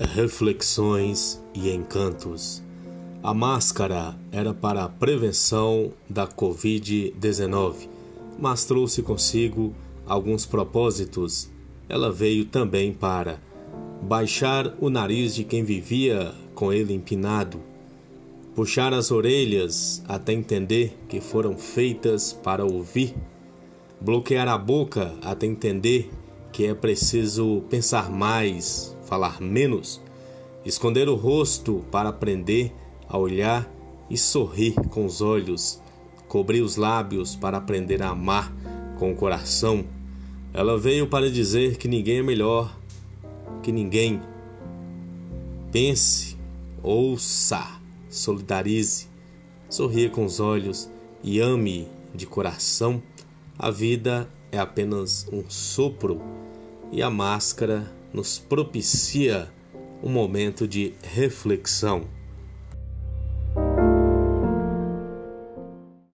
[0.00, 2.62] reflexões e encantos.
[3.22, 7.88] A máscara era para a prevenção da Covid-19,
[8.38, 9.74] mas trouxe consigo
[10.06, 11.50] alguns propósitos.
[11.88, 13.40] Ela veio também para
[14.02, 17.60] baixar o nariz de quem vivia com ele empinado,
[18.54, 23.14] puxar as orelhas até entender que foram feitas para ouvir,
[24.00, 26.10] bloquear a boca até entender
[26.52, 30.00] que é preciso pensar mais, falar menos,
[30.64, 32.72] esconder o rosto para aprender
[33.08, 33.70] a olhar
[34.10, 35.80] e sorrir com os olhos,
[36.28, 38.52] cobrir os lábios para aprender a amar
[38.98, 39.84] com o coração.
[40.52, 42.76] Ela veio para dizer que ninguém é melhor
[43.62, 44.20] que ninguém.
[45.70, 46.36] Pense,
[46.82, 49.08] ouça, solidarize,
[49.68, 50.90] sorria com os olhos
[51.22, 53.02] e ame de coração.
[53.58, 56.20] A vida é apenas um sopro
[56.90, 59.52] e a máscara nos propicia
[60.02, 62.08] um momento de reflexão.